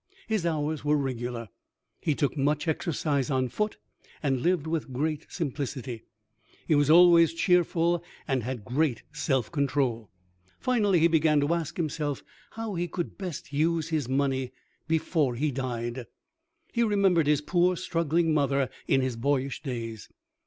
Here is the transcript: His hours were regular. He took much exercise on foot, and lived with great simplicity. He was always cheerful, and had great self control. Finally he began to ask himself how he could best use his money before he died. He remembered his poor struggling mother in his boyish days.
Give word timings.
His 0.27 0.47
hours 0.47 0.83
were 0.83 0.97
regular. 0.97 1.47
He 1.99 2.15
took 2.15 2.35
much 2.35 2.67
exercise 2.67 3.29
on 3.29 3.49
foot, 3.49 3.77
and 4.23 4.41
lived 4.41 4.65
with 4.65 4.91
great 4.91 5.27
simplicity. 5.29 6.05
He 6.67 6.73
was 6.73 6.89
always 6.89 7.35
cheerful, 7.35 8.03
and 8.27 8.41
had 8.41 8.65
great 8.65 9.03
self 9.11 9.51
control. 9.51 10.09
Finally 10.59 11.01
he 11.01 11.07
began 11.07 11.39
to 11.41 11.53
ask 11.53 11.77
himself 11.77 12.23
how 12.53 12.73
he 12.73 12.87
could 12.87 13.15
best 13.19 13.53
use 13.53 13.89
his 13.89 14.09
money 14.09 14.53
before 14.87 15.35
he 15.35 15.51
died. 15.51 16.07
He 16.73 16.81
remembered 16.81 17.27
his 17.27 17.41
poor 17.41 17.77
struggling 17.77 18.33
mother 18.33 18.71
in 18.87 19.01
his 19.01 19.15
boyish 19.15 19.61
days. 19.61 20.09